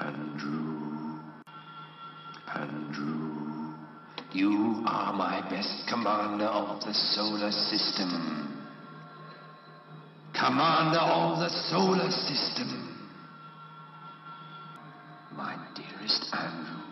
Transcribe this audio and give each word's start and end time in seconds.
Andrew. 0.00 1.20
Andrew. 2.54 3.74
You 4.32 4.82
are 4.86 5.12
my 5.12 5.46
best 5.50 5.86
commander 5.88 6.46
of 6.46 6.80
the 6.80 6.94
solar 6.94 7.50
system. 7.50 8.64
Commander 10.32 10.98
of 10.98 11.38
the 11.40 11.50
solar 11.70 12.10
system. 12.10 12.98
My 15.36 15.56
dearest 15.74 16.26
Andrew, 16.32 16.82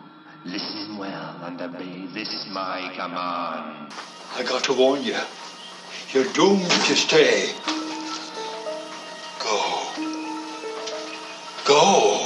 listen 0.45 0.97
well 0.97 1.41
and 1.43 1.59
obey 1.59 2.05
this 2.13 2.45
my 2.51 2.91
command. 2.95 3.93
I 4.35 4.43
got 4.47 4.63
to 4.65 4.73
warn 4.73 5.03
you. 5.03 5.17
You're 6.11 6.31
doomed 6.33 6.69
to 6.69 6.95
stay. 6.95 7.53
Go. 9.39 9.91
Go. 11.65 12.20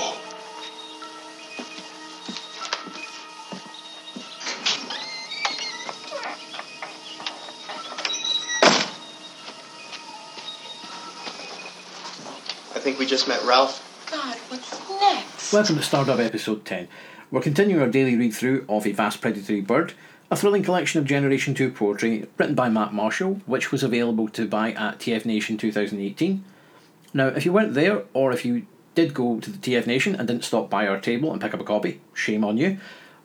Think 12.85 12.99
we 12.99 13.05
just 13.07 13.27
met 13.27 13.43
Ralph. 13.45 13.81
God, 14.11 14.37
what's 14.49 14.79
next? 15.01 15.51
Welcome 15.51 15.77
to 15.77 15.81
Stardub 15.81 16.19
episode 16.19 16.65
10. 16.65 16.87
We're 17.31 17.41
continuing 17.41 17.81
our 17.81 17.89
daily 17.89 18.15
read 18.15 18.35
through 18.35 18.63
of 18.69 18.85
A 18.85 18.91
Vast 18.91 19.21
Predatory 19.21 19.61
Bird, 19.61 19.93
a 20.29 20.35
thrilling 20.35 20.61
collection 20.61 20.99
of 20.99 21.07
Generation 21.07 21.55
2 21.55 21.71
poetry 21.71 22.27
written 22.37 22.53
by 22.53 22.69
Matt 22.69 22.93
Marshall, 22.93 23.41
which 23.47 23.71
was 23.71 23.81
available 23.81 24.27
to 24.27 24.47
buy 24.47 24.71
at 24.73 24.99
TF 24.99 25.25
Nation 25.25 25.57
2018. 25.57 26.43
Now, 27.11 27.29
if 27.29 27.43
you 27.43 27.51
weren't 27.51 27.73
there, 27.73 28.03
or 28.13 28.31
if 28.31 28.45
you 28.45 28.67
did 28.93 29.15
go 29.15 29.39
to 29.39 29.49
the 29.49 29.57
TF 29.57 29.87
Nation 29.87 30.13
and 30.13 30.27
didn't 30.27 30.45
stop 30.45 30.69
by 30.69 30.85
our 30.85 30.99
table 30.99 31.31
and 31.31 31.41
pick 31.41 31.55
up 31.55 31.59
a 31.59 31.63
copy, 31.63 32.01
shame 32.13 32.43
on 32.43 32.57
you. 32.57 32.77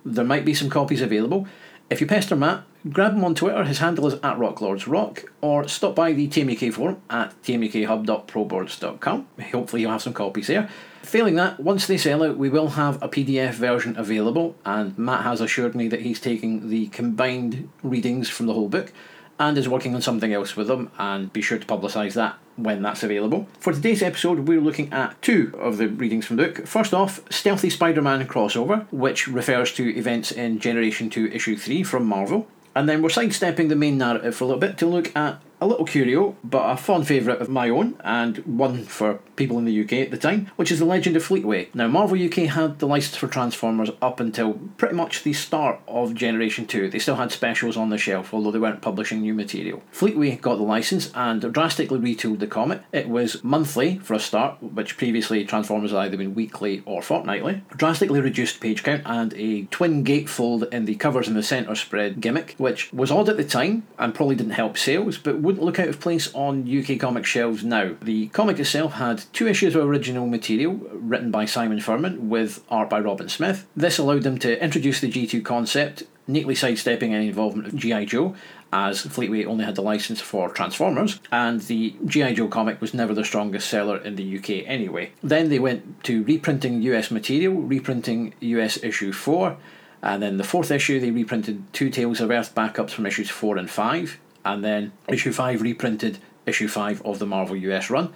There 0.07 0.25
might 0.25 0.47
be 0.47 0.55
some 0.55 0.71
copies 0.71 1.03
available. 1.03 1.47
If 1.91 2.01
you 2.01 2.07
pester 2.07 2.35
Matt, 2.35 2.65
grab 2.89 3.15
him 3.15 3.25
on 3.25 3.35
Twitter, 3.35 3.65
his 3.65 3.79
handle 3.79 4.07
is 4.07 4.15
at 4.15 4.39
RockLordsRock, 4.39 5.27
or 5.41 5.69
stop 5.69 5.95
by 5.95 6.13
the 6.13 6.29
TMUK 6.29 6.73
forum 6.73 7.03
at 7.11 7.35
tmukhub.proboards.com. 7.43 9.27
Hopefully 9.53 9.83
you'll 9.83 9.91
have 9.91 10.03
some 10.03 10.13
copies 10.15 10.47
there. 10.47 10.69
Failing 11.03 11.35
that, 11.37 11.59
once 11.61 11.87
they 11.87 11.97
sell 11.97 12.23
out, 12.23 12.37
we 12.37 12.49
will 12.49 12.69
have 12.69 13.03
a 13.03 13.09
PDF 13.09 13.55
version 13.55 13.97
available, 13.97 14.55
and 14.65 14.97
Matt 14.99 15.25
has 15.25 15.41
assured 15.41 15.75
me 15.75 15.89
that 15.89 16.03
he's 16.03 16.21
taking 16.21 16.69
the 16.69 16.89
combined 16.89 17.69
readings 17.83 18.29
from 18.29 18.47
the 18.47 18.55
whole 18.55 18.69
book 18.69 18.93
and 19.39 19.57
is 19.57 19.69
working 19.69 19.95
on 19.95 20.03
something 20.03 20.35
else 20.35 20.55
with 20.55 20.69
them, 20.69 20.91
and 20.99 21.33
be 21.33 21.41
sure 21.41 21.59
to 21.59 21.67
publicise 21.67 22.13
that 22.13 22.37
when 22.57 22.83
that's 22.83 23.03
available. 23.03 23.49
For 23.59 23.73
today's 23.73 24.03
episode, 24.03 24.41
we're 24.41 24.61
looking 24.61 24.93
at 24.93 25.21
two 25.23 25.55
of 25.59 25.79
the 25.79 25.89
readings 25.89 26.27
from 26.27 26.37
the 26.37 26.49
book. 26.49 26.67
First 26.67 26.93
off, 26.93 27.21
Stealthy 27.33 27.71
Spider 27.71 28.03
Man 28.03 28.27
crossover, 28.29 28.87
which 28.93 29.27
refers 29.27 29.73
to 29.73 29.97
events 29.97 30.31
in 30.31 30.59
Generation 30.59 31.09
2 31.09 31.29
Issue 31.29 31.57
3 31.57 31.83
from 31.83 32.05
Marvel. 32.05 32.47
And 32.75 32.89
then 32.89 33.03
we're 33.03 33.09
sidestepping 33.09 33.69
the 33.69 33.77
main 33.77 33.99
narrative 33.99 34.35
for 34.37 34.45
a 34.45 34.47
little 34.47 34.61
bit 34.61 34.79
to 34.79 34.87
look 34.87 35.15
at 35.17 35.41
a 35.61 35.67
little 35.67 35.85
curio, 35.85 36.37
but 36.43 36.71
a 36.71 36.77
fond 36.77 37.07
favourite 37.07 37.41
of 37.41 37.49
my 37.49 37.69
own, 37.69 37.97
and 38.01 38.39
one 38.39 38.85
for 38.85 39.21
people 39.37 39.59
in 39.59 39.65
the 39.65 39.83
UK 39.83 39.93
at 39.95 40.11
the 40.11 40.17
time, 40.17 40.51
which 40.57 40.71
is 40.71 40.79
The 40.79 40.85
Legend 40.85 41.17
of 41.17 41.27
Fleetway. 41.27 41.75
Now, 41.75 41.89
Marvel 41.89 42.23
UK 42.23 42.49
had 42.49 42.79
the 42.79 42.87
license 42.87 43.17
for 43.17 43.29
Transformers 43.29 43.91
up 44.01 44.21
until 44.21 44.55
pretty 44.77 44.95
much 44.95 45.23
the 45.23 45.33
start 45.33 45.81
of 45.87 46.15
Generation 46.15 46.67
2. 46.67 46.91
They 46.91 46.99
still 46.99 47.17
had 47.17 47.33
specials 47.33 47.77
on 47.77 47.91
the 47.91 47.99
shelf, 47.99 48.33
although 48.33 48.51
they 48.51 48.59
weren't 48.59 48.83
publishing 48.83 49.21
new 49.21 49.35
material. 49.35 49.83
Fleetway 49.93 50.41
got 50.41 50.57
the 50.57 50.63
license 50.63 51.11
and 51.15 51.53
drastically 51.53 51.99
retooled 51.99 52.39
the 52.39 52.47
comic. 52.47 52.83
It 52.93 53.09
was 53.09 53.43
monthly 53.45 53.99
for 53.99 54.15
a 54.15 54.21
start, 54.21 54.63
which 54.63 54.97
previously 54.97 55.45
Transformers 55.45 55.91
had 55.91 56.01
either 56.01 56.17
been 56.17 56.35
weekly 56.35 56.83
or 56.87 57.03
fortnightly. 57.03 57.63
Drastically 57.77 58.21
reduced 58.21 58.61
page 58.61 58.83
count 58.83 59.03
and 59.05 59.35
a 59.35 59.65
twin 59.67 60.05
gatefold 60.05 60.73
in 60.73 60.85
the 60.85 60.95
covers 60.95 61.29
and 61.29 61.37
the 61.37 61.43
centre 61.43 61.75
spread 61.75 62.21
gimmick, 62.21 62.55
which 62.59 62.93
was 62.93 63.11
odd 63.11 63.29
at 63.29 63.37
the 63.37 63.45
time 63.45 63.87
and 63.99 64.15
probably 64.15 64.37
didn't 64.37 64.53
help 64.53 64.79
sales, 64.79 65.19
but 65.19 65.41
wouldn't 65.51 65.67
look 65.67 65.81
out 65.81 65.89
of 65.89 65.99
place 65.99 66.33
on 66.33 66.63
UK 66.63 67.01
comic 67.01 67.27
shelves 67.27 67.65
now. 67.65 67.97
The 68.01 68.29
comic 68.29 68.61
itself 68.61 68.93
had 68.93 69.25
two 69.33 69.49
issues 69.49 69.75
of 69.75 69.85
original 69.85 70.29
material 70.29 70.75
written 70.93 71.33
by 71.33 71.45
Simon 71.45 71.81
Furman 71.81 72.29
with 72.29 72.63
art 72.69 72.89
by 72.89 73.01
Robin 73.01 73.29
Smith. 73.29 73.67
This 73.75 73.99
allowed 73.99 74.23
them 74.23 74.39
to 74.39 74.63
introduce 74.63 75.01
the 75.01 75.11
G2 75.11 75.45
concept, 75.45 76.05
neatly 76.29 76.55
sidestepping 76.55 77.13
any 77.13 77.27
involvement 77.27 77.67
of 77.67 77.75
G.I. 77.75 78.05
Joe, 78.05 78.37
as 78.73 79.05
Fleetway 79.05 79.45
only 79.45 79.65
had 79.65 79.75
the 79.75 79.83
license 79.83 80.21
for 80.21 80.51
Transformers, 80.51 81.19
and 81.33 81.63
the 81.63 81.97
G.I. 82.07 82.35
Joe 82.35 82.47
comic 82.47 82.81
was 82.81 82.95
never 82.95 83.13
the 83.13 83.25
strongest 83.25 83.69
seller 83.69 83.97
in 83.97 84.15
the 84.15 84.39
UK 84.39 84.69
anyway. 84.69 85.11
Then 85.21 85.49
they 85.49 85.59
went 85.59 86.05
to 86.05 86.23
reprinting 86.23 86.81
US 86.83 87.11
material, 87.11 87.55
reprinting 87.55 88.35
US 88.39 88.81
issue 88.85 89.13
4. 89.13 89.57
And 90.01 90.23
then 90.23 90.37
the 90.37 90.45
fourth 90.45 90.71
issue, 90.71 91.01
they 91.01 91.11
reprinted 91.11 91.65
two 91.73 91.91
Tales 91.91 92.21
of 92.21 92.31
Earth 92.31 92.55
backups 92.55 92.91
from 92.91 93.05
issues 93.05 93.29
4 93.29 93.59
and 93.59 93.69
5 93.69 94.21
and 94.45 94.65
then 94.65 94.93
issue 95.09 95.33
5 95.33 95.63
reprinted 95.63 96.19
issue 96.47 96.69
5 96.69 97.03
of 97.03 97.19
the 97.19 97.27
Marvel 97.27 97.57
US 97.57 97.91
run. 97.91 98.13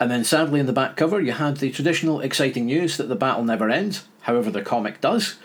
And 0.00 0.10
then 0.10 0.24
sadly 0.24 0.60
in 0.60 0.66
the 0.66 0.72
back 0.72 0.96
cover 0.96 1.20
you 1.20 1.32
had 1.32 1.58
the 1.58 1.70
traditional 1.70 2.20
exciting 2.20 2.66
news 2.66 2.96
that 2.96 3.08
the 3.08 3.16
battle 3.16 3.44
never 3.44 3.70
ends, 3.70 4.04
however 4.22 4.50
the 4.50 4.62
comic 4.62 5.00
does. 5.00 5.36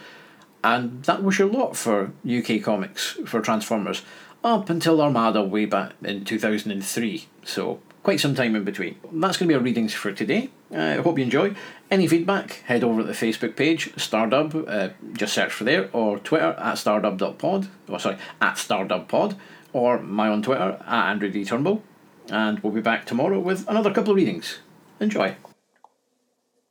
And 0.64 1.04
that 1.04 1.24
was 1.24 1.40
your 1.40 1.48
lot 1.48 1.78
for 1.78 2.12
UK 2.30 2.62
comics 2.62 3.18
for 3.26 3.42
Transformers, 3.42 4.02
up 4.44 4.70
until 4.70 5.02
Armada 5.02 5.44
way 5.44 5.66
back 5.66 5.94
in 6.04 6.26
2003, 6.26 7.28
so 7.44 7.80
quite 8.04 8.20
some 8.20 8.36
time 8.36 8.56
in 8.56 8.64
between. 8.64 8.96
That's 9.12 9.38
going 9.38 9.48
to 9.48 9.48
be 9.48 9.54
our 9.54 9.62
readings 9.62 9.94
for 9.94 10.12
today. 10.12 10.50
I 10.72 10.98
uh, 10.98 11.04
hope 11.04 11.18
you 11.18 11.24
enjoy. 11.24 11.56
Any 11.92 12.08
feedback, 12.08 12.64
head 12.66 12.84
over 12.84 13.02
to 13.02 13.08
the 13.08 13.14
Facebook 13.14 13.56
page, 13.56 13.92
Stardub, 13.96 14.66
uh, 14.68 14.90
just 15.14 15.34
search 15.34 15.52
for 15.52 15.64
there, 15.64 15.90
or 15.92 16.20
Twitter 16.20 16.56
at 16.58 16.76
stardub.pod, 16.76 17.68
or 17.88 18.00
sorry, 18.00 18.18
at 18.42 18.56
stardubpod 18.56 19.36
or 19.74 20.00
my 20.00 20.28
own 20.28 20.42
Twitter 20.42 20.78
at 20.86 21.10
Andrew 21.12 21.30
D. 21.30 21.46
Turnbull. 21.46 21.84
And 22.30 22.60
we'll 22.60 22.74
be 22.74 22.82
back 22.82 23.06
tomorrow 23.06 23.40
with 23.40 23.68
another 23.68 23.94
couple 23.94 24.12
of 24.12 24.18
readings. 24.18 24.60
Enjoy. 25.00 25.36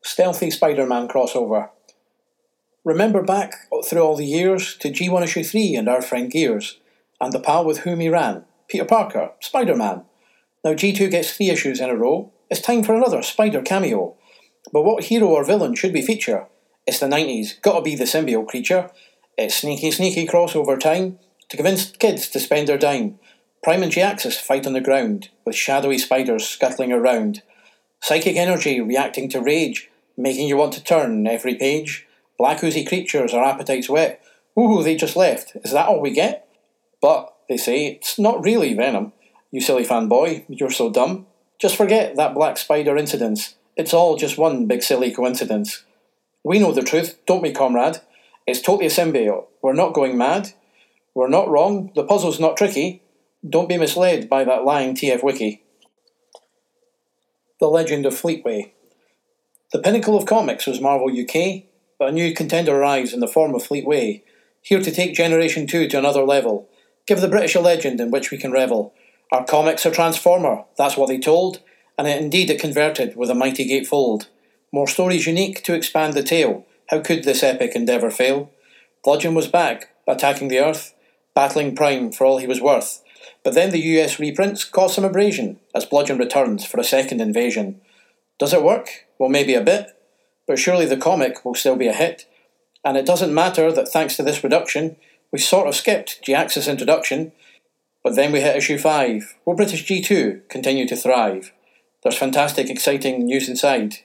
Stealthy 0.02 0.50
Spider 0.50 0.86
Man 0.86 1.08
crossover. 1.08 1.70
Remember 2.84 3.22
back 3.22 3.52
through 3.84 4.00
all 4.00 4.16
the 4.16 4.24
years 4.24 4.76
to 4.76 4.90
G1 4.90 5.24
issue 5.24 5.42
3 5.42 5.74
and 5.74 5.88
our 5.88 6.00
friend 6.00 6.30
Gears, 6.30 6.78
and 7.20 7.32
the 7.32 7.40
pal 7.40 7.64
with 7.64 7.78
whom 7.78 8.00
he 8.00 8.08
ran, 8.08 8.44
Peter 8.68 8.84
Parker, 8.84 9.32
Spider 9.40 9.74
Man. 9.74 10.04
Now 10.64 10.74
G2 10.74 11.10
gets 11.10 11.32
three 11.32 11.50
issues 11.50 11.80
in 11.80 11.90
a 11.90 11.96
row. 11.96 12.32
It's 12.50 12.60
time 12.60 12.82
for 12.82 12.94
another 12.94 13.22
Spider 13.22 13.62
cameo. 13.62 14.14
But 14.72 14.82
what 14.82 15.04
hero 15.04 15.28
or 15.28 15.44
villain 15.44 15.74
should 15.74 15.92
we 15.92 16.02
feature? 16.02 16.46
It's 16.86 17.00
the 17.00 17.06
90s, 17.06 17.60
gotta 17.60 17.82
be 17.82 17.94
the 17.94 18.04
symbiote 18.04 18.48
creature. 18.48 18.90
It's 19.36 19.56
sneaky, 19.56 19.90
sneaky 19.90 20.26
crossover 20.26 20.78
time 20.78 21.18
to 21.48 21.56
convince 21.56 21.90
kids 21.92 22.28
to 22.28 22.40
spend 22.40 22.68
their 22.68 22.78
dime. 22.78 23.18
Prime 23.62 23.82
and 23.82 23.92
Jhiaxus 23.92 24.40
fight 24.40 24.66
on 24.66 24.72
the 24.72 24.80
ground, 24.80 25.30
with 25.44 25.56
shadowy 25.56 25.98
spiders 25.98 26.46
scuttling 26.46 26.92
around. 26.92 27.42
Psychic 28.00 28.36
energy 28.36 28.80
reacting 28.80 29.28
to 29.30 29.40
rage, 29.40 29.90
making 30.16 30.48
you 30.48 30.56
want 30.56 30.72
to 30.74 30.84
turn 30.84 31.26
every 31.26 31.54
page. 31.54 32.06
Black 32.38 32.62
oozy 32.62 32.84
creatures, 32.84 33.34
our 33.34 33.44
appetites 33.44 33.88
wet. 33.88 34.22
Ooh, 34.58 34.82
they 34.82 34.94
just 34.94 35.16
left. 35.16 35.56
Is 35.64 35.72
that 35.72 35.88
all 35.88 36.00
we 36.00 36.10
get? 36.10 36.48
But, 37.00 37.34
they 37.48 37.56
say, 37.56 37.86
it's 37.86 38.18
not 38.18 38.44
really 38.44 38.74
Venom. 38.74 39.12
You 39.50 39.60
silly 39.60 39.84
fanboy, 39.84 40.44
you're 40.48 40.70
so 40.70 40.90
dumb. 40.90 41.26
Just 41.58 41.76
forget 41.76 42.16
that 42.16 42.34
black 42.34 42.58
spider 42.58 42.96
incident. 42.96 43.54
It's 43.76 43.94
all 43.94 44.16
just 44.16 44.38
one 44.38 44.66
big 44.66 44.82
silly 44.82 45.10
coincidence. 45.10 45.84
We 46.44 46.58
know 46.58 46.72
the 46.72 46.82
truth, 46.82 47.18
don't 47.26 47.42
we, 47.42 47.52
comrade? 47.52 48.00
It's 48.46 48.60
totally 48.60 48.86
a 48.86 48.90
symbiote. 48.90 49.46
We're 49.62 49.72
not 49.72 49.94
going 49.94 50.16
mad. 50.16 50.52
We're 51.18 51.26
not 51.26 51.48
wrong. 51.48 51.90
The 51.96 52.04
puzzle's 52.04 52.38
not 52.38 52.56
tricky. 52.56 53.02
Don't 53.44 53.68
be 53.68 53.76
misled 53.76 54.28
by 54.28 54.44
that 54.44 54.64
lying 54.64 54.94
TF 54.94 55.24
Wiki. 55.24 55.64
The 57.58 57.66
Legend 57.66 58.06
of 58.06 58.14
Fleetway. 58.14 58.70
The 59.72 59.80
pinnacle 59.80 60.16
of 60.16 60.26
comics 60.26 60.68
was 60.68 60.80
Marvel 60.80 61.10
UK, 61.10 61.64
but 61.98 62.10
a 62.10 62.12
new 62.12 62.32
contender 62.32 62.76
arrives 62.76 63.12
in 63.12 63.18
the 63.18 63.26
form 63.26 63.52
of 63.56 63.64
Fleetway, 63.64 64.22
here 64.62 64.80
to 64.80 64.92
take 64.92 65.12
Generation 65.12 65.66
2 65.66 65.88
to 65.88 65.98
another 65.98 66.22
level. 66.22 66.68
Give 67.04 67.20
the 67.20 67.26
British 67.26 67.56
a 67.56 67.60
legend 67.60 68.00
in 68.00 68.12
which 68.12 68.30
we 68.30 68.38
can 68.38 68.52
revel. 68.52 68.94
Our 69.32 69.44
comics 69.44 69.84
are 69.86 69.90
Transformer, 69.90 70.66
that's 70.76 70.96
what 70.96 71.08
they 71.08 71.18
told, 71.18 71.58
and 71.98 72.06
it, 72.06 72.22
indeed 72.22 72.48
it 72.48 72.60
converted 72.60 73.16
with 73.16 73.28
a 73.28 73.34
mighty 73.34 73.68
gatefold. 73.68 74.28
More 74.72 74.86
stories 74.86 75.26
unique 75.26 75.64
to 75.64 75.74
expand 75.74 76.14
the 76.14 76.22
tale. 76.22 76.64
How 76.90 77.00
could 77.00 77.24
this 77.24 77.42
epic 77.42 77.72
endeavour 77.74 78.12
fail? 78.12 78.52
Bludgeon 79.02 79.34
was 79.34 79.48
back, 79.48 79.88
attacking 80.06 80.46
the 80.46 80.60
Earth, 80.60 80.94
battling 81.38 81.76
Prime 81.76 82.10
for 82.10 82.24
all 82.24 82.38
he 82.38 82.48
was 82.48 82.60
worth. 82.60 83.00
But 83.44 83.54
then 83.54 83.70
the 83.70 83.78
US 83.92 84.18
reprints 84.18 84.64
cause 84.64 84.96
some 84.96 85.04
abrasion 85.04 85.60
as 85.72 85.84
Bludgeon 85.84 86.18
returns 86.18 86.66
for 86.66 86.80
a 86.80 86.90
second 86.96 87.20
invasion. 87.20 87.80
Does 88.40 88.52
it 88.52 88.64
work? 88.64 89.06
Well, 89.20 89.28
maybe 89.28 89.54
a 89.54 89.60
bit, 89.60 89.96
but 90.48 90.58
surely 90.58 90.84
the 90.84 90.96
comic 90.96 91.44
will 91.44 91.54
still 91.54 91.76
be 91.76 91.86
a 91.86 91.92
hit. 91.92 92.26
And 92.84 92.96
it 92.96 93.06
doesn't 93.06 93.32
matter 93.32 93.70
that 93.70 93.86
thanks 93.86 94.16
to 94.16 94.24
this 94.24 94.42
reduction, 94.42 94.96
we 95.30 95.38
sort 95.38 95.68
of 95.68 95.76
skipped 95.76 96.24
Jhiaxus 96.26 96.68
introduction, 96.68 97.30
but 98.02 98.16
then 98.16 98.32
we 98.32 98.40
hit 98.40 98.56
issue 98.56 98.76
5. 98.76 99.36
Will 99.44 99.54
British 99.54 99.86
G2 99.86 100.48
continue 100.48 100.88
to 100.88 100.96
thrive? 100.96 101.52
There's 102.02 102.18
fantastic, 102.18 102.68
exciting 102.68 103.26
news 103.26 103.48
inside. 103.48 103.98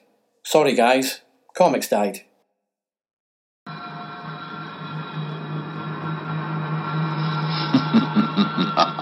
Sorry 0.44 0.76
guys, 0.76 1.22
comics 1.52 1.88
died. 1.88 2.20
ha 7.74 7.80
ha 8.14 8.64
ha 8.76 8.84
ha 8.86 8.92